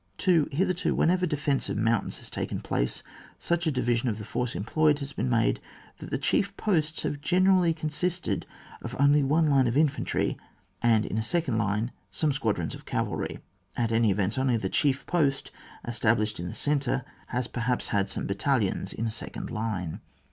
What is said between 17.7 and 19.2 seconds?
had some battalions in a